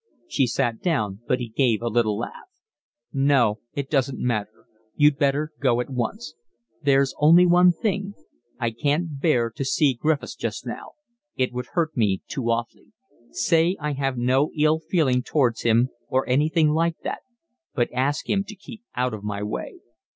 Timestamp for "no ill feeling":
14.17-15.21